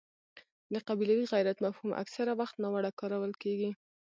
[0.73, 3.71] د قبیلوي غیرت مفهوم اکثره وخت ناوړه کارول کېږي.